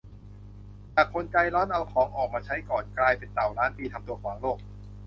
[0.95, 4.57] จากคนใจร้อน เอาของออกมาใช้ก่อน กลายเป็นเต่าล้านปี ทำตัวขวางโลก